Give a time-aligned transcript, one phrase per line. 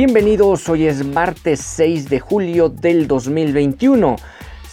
[0.00, 4.16] Bienvenidos, hoy es martes 6 de julio del 2021.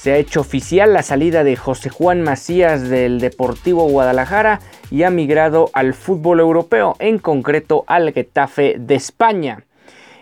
[0.06, 4.60] Se ha hecho oficial la salida de José Juan Macías del Deportivo Guadalajara
[4.92, 9.64] y ha migrado al fútbol europeo, en concreto al Getafe de España.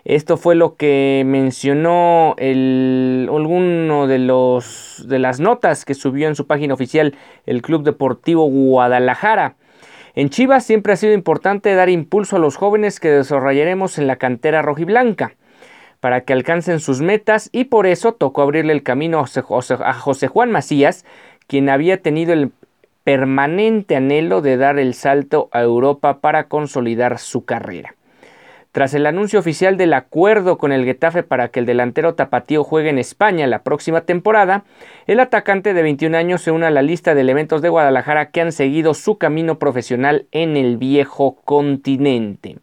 [0.05, 6.35] Esto fue lo que mencionó el, alguno de, los, de las notas que subió en
[6.35, 7.13] su página oficial
[7.45, 9.57] el Club Deportivo Guadalajara.
[10.15, 14.15] En Chivas siempre ha sido importante dar impulso a los jóvenes que desarrollaremos en la
[14.15, 15.35] cantera rojiblanca
[16.03, 20.51] para que alcancen sus metas y por eso tocó abrirle el camino a José Juan
[20.51, 21.05] Macías,
[21.47, 22.51] quien había tenido el
[23.05, 27.95] permanente anhelo de dar el salto a Europa para consolidar su carrera.
[28.73, 32.89] Tras el anuncio oficial del acuerdo con el Getafe para que el delantero tapatío juegue
[32.89, 34.65] en España la próxima temporada,
[35.07, 38.41] el atacante de 21 años se une a la lista de elementos de Guadalajara que
[38.41, 42.57] han seguido su camino profesional en el viejo continente.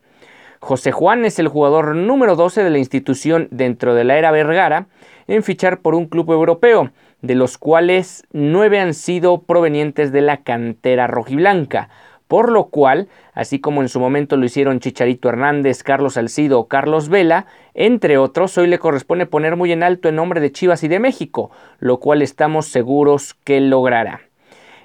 [0.60, 4.88] José Juan es el jugador número 12 de la institución dentro de la era Vergara
[5.26, 6.90] en fichar por un club europeo,
[7.22, 11.88] de los cuales nueve han sido provenientes de la cantera rojiblanca,
[12.28, 16.68] por lo cual, así como en su momento lo hicieron Chicharito Hernández, Carlos Salcido o
[16.68, 20.84] Carlos Vela, entre otros, hoy le corresponde poner muy en alto el nombre de Chivas
[20.84, 24.29] y de México, lo cual estamos seguros que logrará.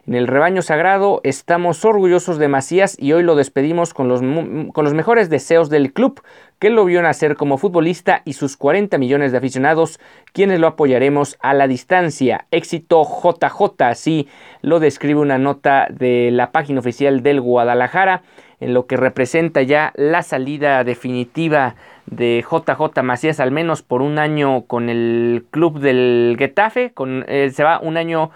[0.07, 4.85] En el rebaño sagrado estamos orgullosos de Macías y hoy lo despedimos con los, con
[4.85, 6.21] los mejores deseos del club,
[6.59, 9.99] que lo vio nacer como futbolista y sus 40 millones de aficionados,
[10.31, 12.45] quienes lo apoyaremos a la distancia.
[12.51, 14.27] Éxito JJ, así
[14.61, 18.21] lo describe una nota de la página oficial del Guadalajara,
[18.59, 24.19] en lo que representa ya la salida definitiva de JJ Macías, al menos por un
[24.19, 28.29] año con el club del Getafe, con, eh, se va un año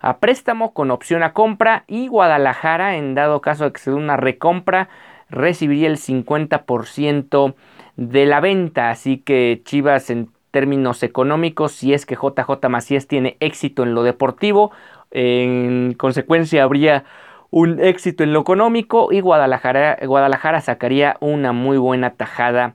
[0.00, 3.96] a préstamo con opción a compra y Guadalajara, en dado caso de que se dé
[3.96, 4.88] una recompra,
[5.28, 7.54] recibiría el 50%
[7.96, 8.90] de la venta.
[8.90, 14.02] Así que Chivas en términos económicos, si es que JJ Macías tiene éxito en lo
[14.02, 14.72] deportivo,
[15.10, 17.04] en consecuencia habría
[17.50, 22.74] un éxito en lo económico y Guadalajara, Guadalajara sacaría una muy buena tajada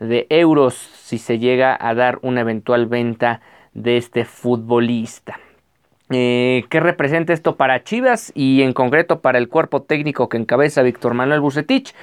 [0.00, 3.40] de euros si se llega a dar una eventual venta
[3.72, 5.38] de este futbolista.
[6.10, 10.82] Eh, ¿Qué representa esto para Chivas y en concreto para el cuerpo técnico que encabeza
[10.82, 11.94] Víctor Manuel Bucetich?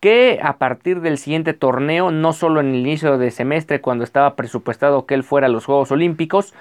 [0.00, 4.34] Que a partir del siguiente torneo, no solo en el inicio de semestre, cuando estaba
[4.34, 6.54] presupuestado que él fuera a los Juegos Olímpicos,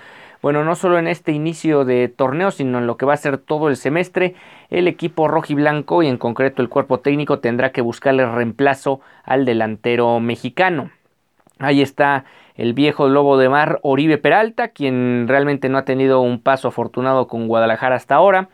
[0.44, 3.40] bueno, no solo en este inicio de torneo, sino en lo que va a ser
[3.40, 4.36] todo el semestre,
[4.70, 10.20] el equipo rojiblanco y en concreto el cuerpo técnico tendrá que buscarle reemplazo al delantero
[10.20, 10.92] mexicano.
[11.58, 12.26] Ahí está
[12.62, 17.26] el viejo lobo de mar Oribe Peralta, quien realmente no ha tenido un paso afortunado
[17.26, 18.50] con Guadalajara hasta ahora.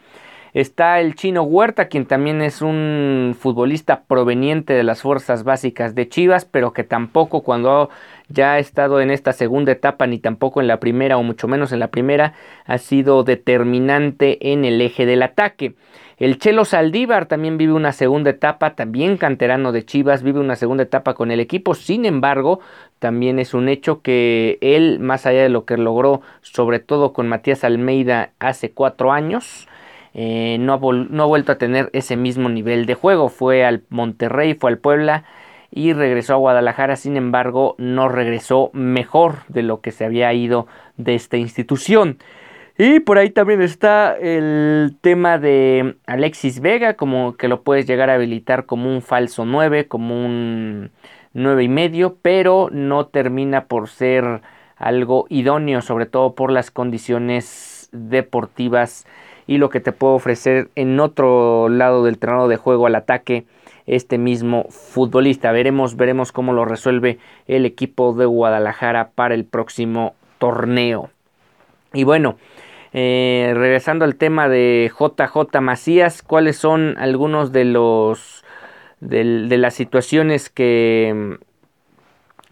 [0.54, 6.08] Está el chino Huerta, quien también es un futbolista proveniente de las fuerzas básicas de
[6.08, 7.90] Chivas, pero que tampoco cuando
[8.30, 11.74] ya ha estado en esta segunda etapa, ni tampoco en la primera, o mucho menos
[11.74, 12.34] en la primera,
[12.66, 15.76] ha sido determinante en el eje del ataque.
[16.18, 20.82] El Chelo Saldívar también vive una segunda etapa, también canterano de Chivas, vive una segunda
[20.82, 21.76] etapa con el equipo.
[21.76, 22.60] Sin embargo,
[22.98, 27.28] también es un hecho que él, más allá de lo que logró, sobre todo con
[27.28, 29.68] Matías Almeida hace cuatro años,
[30.16, 33.30] eh, no, ha no, ha vuelto a tener ese mismo nivel de juego.
[33.30, 35.24] Fue al Monterrey, fue al Puebla
[35.70, 36.96] y regresó a Guadalajara.
[36.96, 40.66] Sin embargo, no regresó mejor de lo que se había ido
[40.98, 42.18] de esta institución.
[42.80, 48.12] Y por ahí también está el tema de Alexis Vega, como que lo puedes llegar
[48.12, 50.92] a habilitar como un falso 9, como un
[51.34, 54.42] 9 y medio, pero no termina por ser
[54.76, 59.08] algo idóneo, sobre todo por las condiciones deportivas
[59.48, 63.46] y lo que te puedo ofrecer en otro lado del terreno de juego al ataque
[63.88, 65.52] este mismo futbolista.
[65.52, 71.10] Veremos, veremos cómo lo resuelve el equipo de Guadalajara para el próximo torneo.
[71.94, 72.38] Y bueno,
[73.00, 78.44] Eh, regresando al tema de JJ Macías, ¿cuáles son algunos de los
[79.02, 79.24] de,
[79.56, 81.38] las situaciones que,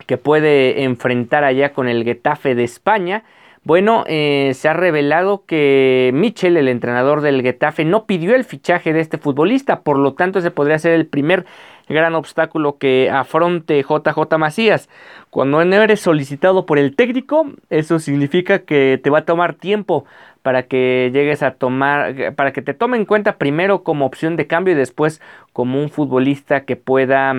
[0.06, 3.24] que puede enfrentar allá con el Getafe de España?
[3.63, 8.94] Bueno, eh, se ha revelado que Michel, el entrenador del Getafe, no pidió el fichaje
[8.94, 11.48] de este futbolista, por lo tanto ese podría ser el primer
[11.89, 14.89] gran obstáculo que afronte JJ Macías.
[15.31, 20.06] Cuando no eres solicitado por el técnico, eso significa que te va a tomar tiempo
[20.45, 24.45] para que llegues a tomar, para que te tome en cuenta primero como opción de
[24.45, 25.19] cambio y después
[25.53, 27.33] como un futbolista que pueda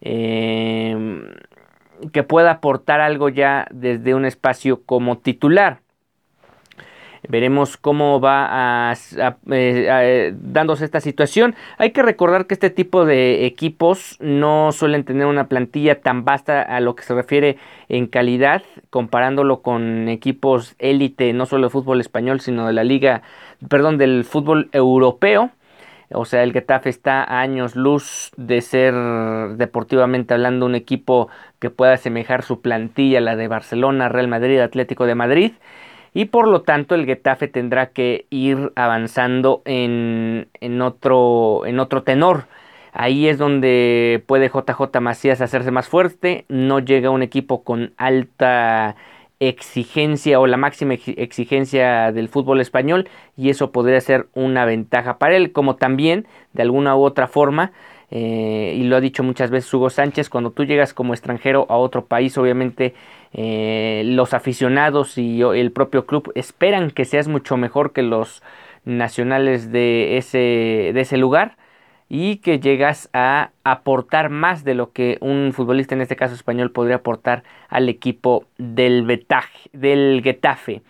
[0.00, 0.96] eh,
[2.14, 5.80] que pueda aportar algo ya desde un espacio como titular.
[7.28, 11.54] Veremos cómo va a, eh, eh, dándose esta situación.
[11.78, 16.62] Hay que recordar que este tipo de equipos no suelen tener una plantilla tan vasta
[16.62, 17.58] a lo que se refiere
[17.88, 23.22] en calidad, comparándolo con equipos élite, no solo de fútbol español, sino de la liga,
[23.68, 25.50] perdón, del fútbol europeo.
[26.12, 28.94] O sea, el Getafe está a años luz de ser
[29.56, 31.28] deportivamente hablando un equipo
[31.60, 35.52] que pueda asemejar su plantilla a la de Barcelona, Real Madrid, Atlético de Madrid.
[36.12, 42.02] Y por lo tanto el Getafe tendrá que ir avanzando en, en, otro, en otro
[42.02, 42.46] tenor.
[42.92, 46.44] Ahí es donde puede JJ Macías hacerse más fuerte.
[46.48, 48.96] No llega un equipo con alta
[49.40, 55.34] exigencia o la máxima exigencia del fútbol español y eso podría ser una ventaja para
[55.36, 57.72] él, como también de alguna u otra forma,
[58.10, 61.76] eh, y lo ha dicho muchas veces Hugo Sánchez, cuando tú llegas como extranjero a
[61.76, 62.94] otro país, obviamente
[63.32, 68.42] eh, los aficionados y el propio club esperan que seas mucho mejor que los
[68.84, 70.38] nacionales de ese,
[70.92, 71.56] de ese lugar
[72.08, 76.72] y que llegas a aportar más de lo que un futbolista, en este caso español,
[76.72, 79.06] podría aportar al equipo del,
[79.72, 80.82] del Getafe.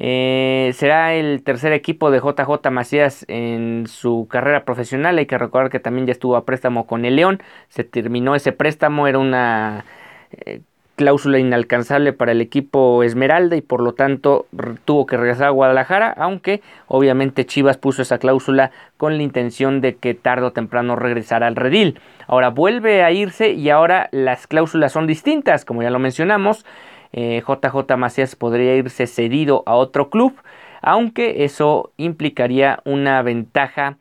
[0.00, 5.18] Eh, será el tercer equipo de JJ Macías en su carrera profesional.
[5.18, 7.42] Hay que recordar que también ya estuvo a préstamo con el León.
[7.68, 9.84] Se terminó ese préstamo, era una
[10.30, 10.60] eh,
[10.98, 14.46] cláusula inalcanzable para el equipo Esmeralda y por lo tanto
[14.84, 19.96] tuvo que regresar a Guadalajara, aunque obviamente Chivas puso esa cláusula con la intención de
[19.96, 22.00] que tarde o temprano regresara al redil.
[22.26, 26.66] Ahora vuelve a irse y ahora las cláusulas son distintas, como ya lo mencionamos.
[27.12, 30.34] JJ eh, Macías podría irse cedido a otro club,
[30.82, 33.96] aunque eso implicaría una ventaja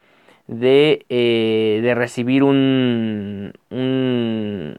[0.47, 4.77] de, eh, recibir un, una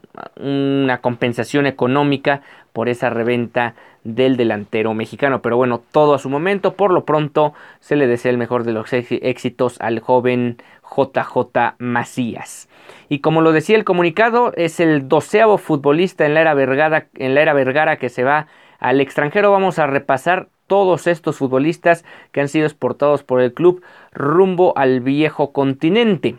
[1.01, 2.41] compensación económica
[2.73, 5.41] por esa reventa del delantero mexicano.
[5.41, 6.73] Pero bueno, todo a su momento.
[6.73, 10.57] Por lo pronto se le desea el mejor de los éxitos al joven
[10.95, 12.69] JJ Macías.
[13.09, 17.35] Y como lo decía el comunicado, es el doceavo futbolista en la era Vergara, en
[17.35, 18.47] la era Vergara que se va
[18.79, 19.51] al extranjero.
[19.51, 23.81] Vamos a repasar todos estos futbolistas que han sido exportados por el club
[24.13, 26.37] rumbo al viejo continente.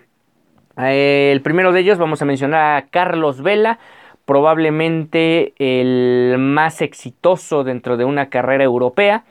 [0.78, 3.78] Eh, el primero de ellos vamos a mencionar a Carlos Vela,
[4.24, 9.24] probablemente el más exitoso dentro de una carrera europea.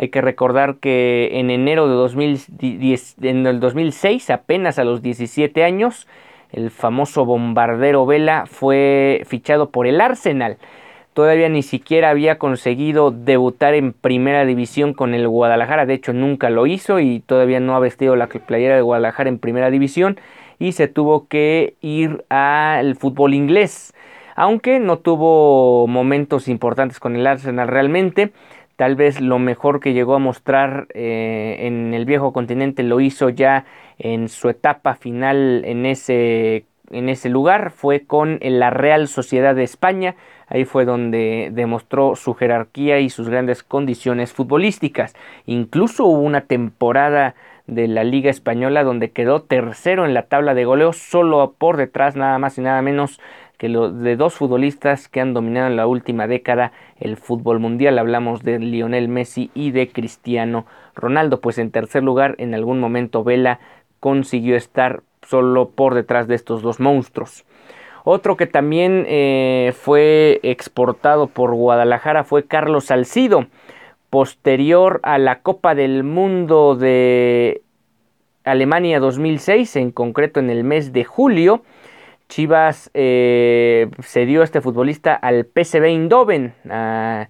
[0.00, 5.62] Hay que recordar que en enero de 2010, en el 2006, apenas a los 17
[5.62, 6.08] años,
[6.52, 10.56] el famoso bombardero Vela fue fichado por el Arsenal
[11.12, 16.50] todavía ni siquiera había conseguido debutar en primera división con el Guadalajara, de hecho nunca
[16.50, 20.18] lo hizo y todavía no ha vestido la playera de Guadalajara en primera división
[20.58, 23.92] y se tuvo que ir al fútbol inglés,
[24.36, 28.32] aunque no tuvo momentos importantes con el Arsenal realmente.
[28.80, 33.28] Tal vez lo mejor que llegó a mostrar eh, en el viejo continente lo hizo
[33.28, 33.66] ya
[33.98, 37.72] en su etapa final en ese, en ese lugar.
[37.72, 40.16] Fue con la Real Sociedad de España,
[40.50, 45.14] Ahí fue donde demostró su jerarquía y sus grandes condiciones futbolísticas.
[45.46, 47.36] Incluso hubo una temporada
[47.68, 52.16] de la Liga Española donde quedó tercero en la tabla de goleo, solo por detrás
[52.16, 53.20] nada más y nada menos
[53.60, 57.98] que de dos futbolistas que han dominado en la última década el fútbol mundial.
[57.98, 60.64] Hablamos de Lionel Messi y de Cristiano
[60.94, 61.42] Ronaldo.
[61.42, 63.60] Pues en tercer lugar, en algún momento Vela
[64.00, 67.44] consiguió estar solo por detrás de estos dos monstruos.
[68.04, 73.46] Otro que también eh, fue exportado por Guadalajara fue Carlos Salcido.
[74.08, 77.60] Posterior a la Copa del Mundo de
[78.44, 81.62] Alemania 2006, en concreto en el mes de julio,
[82.30, 87.28] Chivas eh, cedió a este futbolista al PSV Eindhoven, allá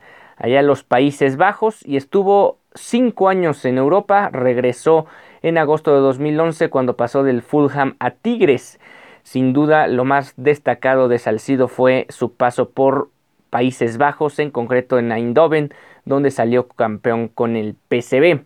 [0.61, 4.29] en los Países Bajos, y estuvo cinco años en Europa.
[4.31, 5.07] Regresó
[5.43, 8.79] en agosto de 2011 cuando pasó del Fulham a Tigres.
[9.23, 13.09] Sin duda, lo más destacado de Salcido fue su paso por
[13.49, 15.73] Países Bajos, en concreto en Eindhoven,
[16.05, 18.45] donde salió campeón con el PCB.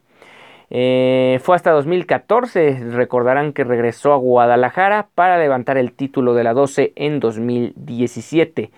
[0.71, 6.55] Eh, fue hasta 2014, recordarán que regresó a Guadalajara para levantar el título de la
[6.55, 8.71] 12 en 2017.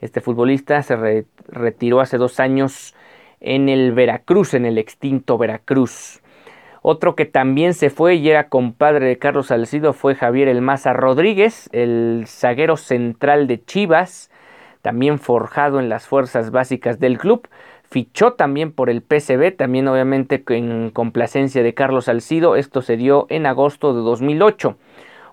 [0.00, 2.94] Este futbolista se retiró hace dos años
[3.40, 6.22] en el Veracruz, en el extinto Veracruz.
[6.82, 10.92] Otro que también se fue y era compadre de Carlos Salcido fue Javier El Maza
[10.92, 14.32] Rodríguez, el zaguero central de Chivas,
[14.82, 17.46] también forjado en las fuerzas básicas del club.
[17.92, 22.56] Fichó también por el PCB, también obviamente en complacencia de Carlos Salcido.
[22.56, 24.78] Esto se dio en agosto de 2008.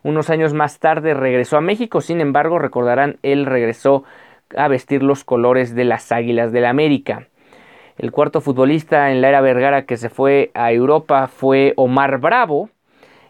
[0.03, 4.03] Unos años más tarde regresó a México, sin embargo, recordarán, él regresó
[4.57, 7.29] a vestir los colores de las Águilas del la América.
[7.97, 12.69] El cuarto futbolista en la era Vergara que se fue a Europa fue Omar Bravo.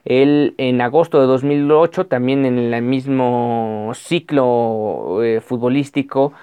[0.05, 6.33] Él en agosto de 2008, también en el mismo ciclo eh, futbolístico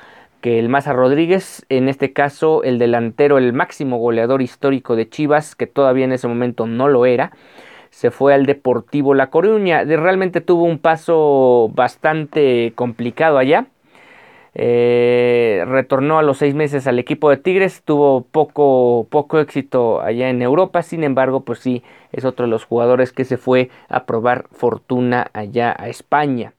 [0.47, 5.57] que el Maza Rodríguez, en este caso el delantero, el máximo goleador histórico de Chivas,
[5.57, 7.33] que todavía en ese momento no lo era,
[7.91, 9.83] se fue al Deportivo La Coruña.
[9.83, 13.67] realmente tuvo un paso bastante complicado allá
[14.55, 20.31] eh, retornó a los seis meses al equipo de Tigres, tuvo poco, poco éxito allá
[20.31, 24.07] en Europa, sin embargo, pues sí, es otro de los jugadores que se fue a
[24.07, 26.55] probar fortuna allá a España.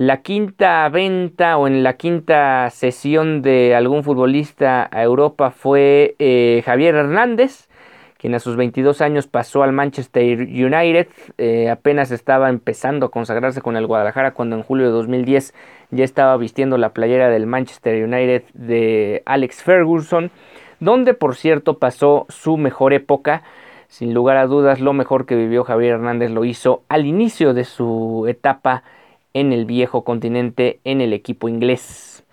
[0.00, 6.62] La quinta venta o en la quinta sesión de algún futbolista a Europa fue eh,
[6.64, 7.68] Javier Hernández,
[8.16, 13.60] quien a sus 22 años pasó al Manchester United, eh, apenas estaba empezando a consagrarse
[13.60, 15.52] con el Guadalajara cuando en julio de 2010
[15.90, 20.30] ya estaba vistiendo la playera del Manchester United de Alex Ferguson,
[20.78, 23.42] donde por cierto pasó su mejor época.
[23.88, 27.64] Sin lugar a dudas, lo mejor que vivió Javier Hernández lo hizo al inicio de
[27.64, 28.84] su etapa
[29.34, 32.24] en el viejo continente en el equipo inglés.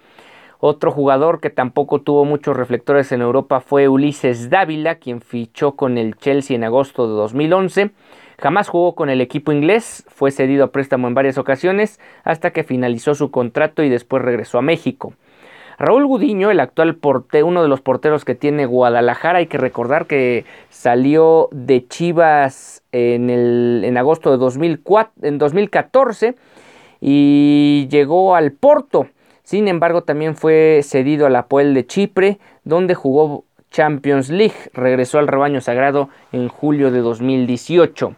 [0.60, 5.98] Otro jugador que tampoco tuvo muchos reflectores en Europa fue Ulises Dávila, quien fichó con
[5.98, 7.92] el Chelsea en agosto de 2011.
[8.40, 12.64] Jamás jugó con el equipo inglés, fue cedido a préstamo en varias ocasiones hasta que
[12.64, 15.14] finalizó su contrato y después regresó a México.
[15.78, 20.06] Raúl Gudiño, el actual portero, uno de los porteros que tiene Guadalajara, hay que recordar
[20.06, 26.36] que salió de Chivas en, el, en agosto de 2004, en 2014
[27.08, 29.06] y llegó al Porto.
[29.44, 34.56] Sin embargo, también fue cedido al Apoel de Chipre, donde jugó Champions League.
[34.74, 38.16] Regresó al rebaño sagrado en julio de 2018.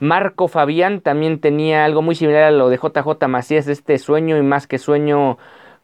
[0.00, 4.42] Marco Fabián también tenía algo muy similar a lo de JJ Macías, este sueño y
[4.42, 5.36] más que sueño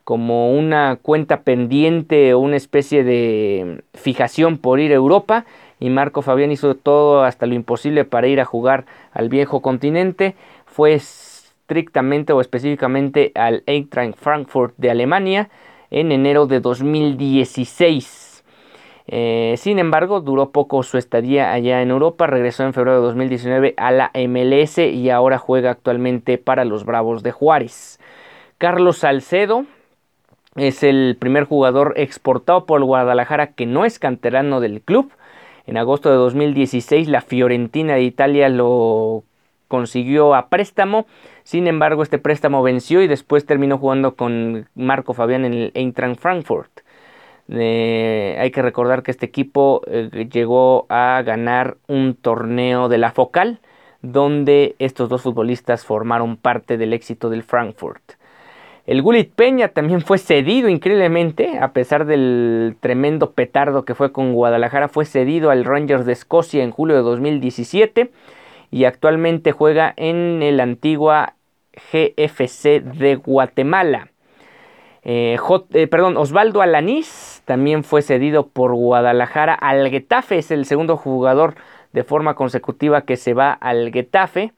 [0.05, 5.45] como una cuenta pendiente o una especie de fijación por ir a Europa
[5.79, 10.37] y Marco Fabián hizo todo hasta lo imposible para ir a jugar al viejo continente.
[10.65, 10.99] Fue
[11.71, 15.51] estrictamente o específicamente al Eintracht Frankfurt de Alemania
[15.93, 18.43] en enero de 2016.
[19.07, 23.75] Eh, sin embargo, duró poco su estadía allá en Europa, regresó en febrero de 2019
[23.77, 28.01] a la MLS y ahora juega actualmente para los Bravos de Juárez.
[28.59, 29.65] Carlos Salcedo
[30.57, 35.13] es el primer jugador exportado por Guadalajara que no es canterano del club.
[35.69, 39.23] En agosto de 2016 la Fiorentina de Italia lo
[39.71, 41.07] consiguió a préstamo.
[41.51, 46.21] Sin embargo, este préstamo venció y después terminó jugando con Marco Fabián en el Eintracht
[46.21, 46.71] Frankfurt.
[47.49, 53.11] Eh, hay que recordar que este equipo eh, llegó a ganar un torneo de la
[53.11, 53.59] Focal,
[54.01, 58.13] donde estos dos futbolistas formaron parte del éxito del Frankfurt.
[58.87, 64.35] El Gulit Peña también fue cedido increíblemente, a pesar del tremendo petardo que fue con
[64.35, 68.13] Guadalajara, fue cedido al Rangers de Escocia en julio de 2017
[68.71, 71.35] y actualmente juega en el antigua
[71.93, 74.09] GFC de Guatemala.
[75.03, 75.39] Eh,
[75.73, 81.55] eh, perdón, Osvaldo Alanís también fue cedido por Guadalajara al Getafe, es el segundo jugador
[81.93, 84.53] de forma consecutiva que se va al Getafe,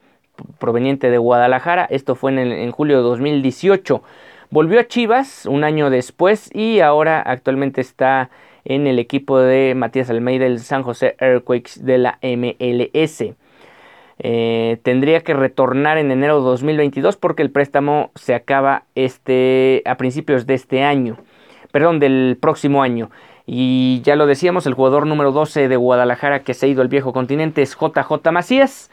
[0.58, 4.02] proveniente de Guadalajara, esto fue en, julio de 2018.
[4.50, 8.30] Volvió a Chivas un año después y ahora actualmente está
[8.64, 13.34] en el equipo de Matías Almeida, el San José Earthquakes de la MLS.
[14.24, 19.96] Eh, tendría que retornar en enero de 2022 porque el préstamo se acaba este, a
[19.96, 21.16] principios de este año,
[21.72, 23.10] perdón, del próximo año.
[23.46, 26.88] Y ya lo decíamos, el jugador número 12 de Guadalajara que se ha ido al
[26.88, 28.92] viejo continente es JJ Macías,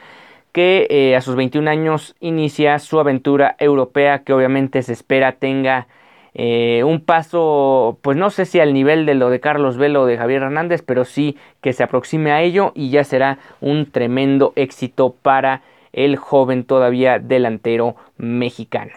[0.52, 5.86] que eh, a sus 21 años inicia su aventura europea que obviamente se espera tenga
[6.34, 10.06] eh, un paso, pues no sé si al nivel de lo de Carlos Velo o
[10.06, 14.54] de Javier Hernández, pero sí que se aproxime a ello y ya será un tremendo
[14.56, 15.62] éxito para
[15.94, 18.92] el joven todavía delantero mexicano.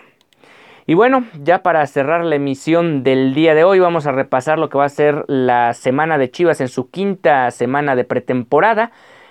[0.85, 4.69] Y bueno, ya para cerrar la emisión del día de hoy vamos a repasar lo
[4.69, 8.91] que va a ser la semana de Chivas en su quinta semana de pretemporada.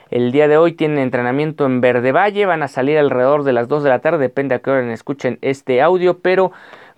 [0.10, 3.67] El día de hoy tienen entrenamiento en Verde Valle, van a salir alrededor de las
[3.67, 6.51] 2 de la tarde, depende a qué hora escuchen este audio, pero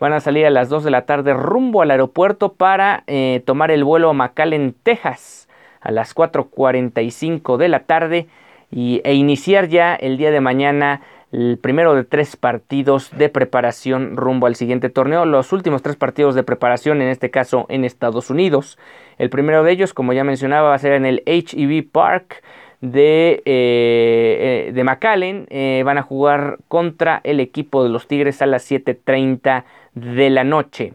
[0.03, 3.71] van a salir a las 2 de la tarde rumbo al aeropuerto para eh, tomar
[3.71, 5.47] el vuelo a McAllen, Texas,
[5.79, 8.27] a las 4.45 de la tarde
[8.69, 10.99] y, e iniciar ya el día de mañana
[11.31, 16.35] el primero de tres partidos de preparación rumbo al siguiente torneo, los últimos tres partidos
[16.35, 18.77] de preparación, en este caso en Estados Unidos.
[19.17, 22.43] El primero de ellos, como ya mencionaba, va a ser en el HEB Park
[22.81, 25.47] de, eh, eh, de McAllen.
[25.49, 29.63] Eh, van a jugar contra el equipo de los Tigres a las 7.30
[29.95, 30.93] de la noche.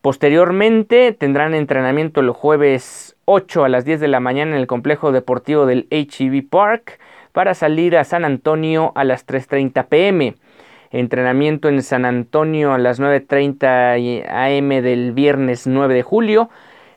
[0.00, 5.10] Posteriormente tendrán entrenamiento el jueves 8 a las 10 de la mañana en el complejo
[5.10, 7.00] deportivo del HEB Park
[7.32, 10.36] para salir a San Antonio a las 3.30 pm.
[10.92, 16.50] Entrenamiento en San Antonio a las 9.30 am del viernes 9 de julio.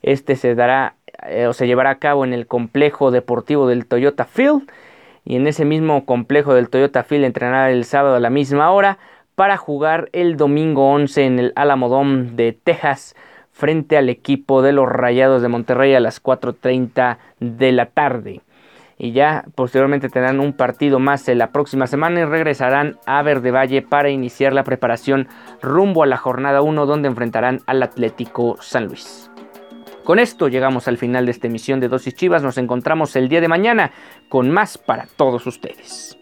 [0.04, 0.94] Este se dará
[1.28, 4.70] eh, o se llevará a cabo en el complejo deportivo del Toyota Field.
[5.26, 9.00] Y en ese mismo complejo del Toyota Field entrenará el sábado a la misma hora
[9.40, 13.16] para jugar el domingo 11 en el Alamodome de Texas
[13.54, 18.42] frente al equipo de los Rayados de Monterrey a las 4.30 de la tarde
[18.98, 23.52] y ya posteriormente tendrán un partido más en la próxima semana y regresarán a Verde
[23.52, 25.30] Valle para iniciar la preparación
[25.62, 29.32] rumbo a la jornada 1 donde enfrentarán al Atlético San Luis.
[30.04, 33.40] Con esto llegamos al final de esta emisión de Dosis Chivas, nos encontramos el día
[33.40, 33.92] de mañana
[34.28, 36.20] con más para todos ustedes.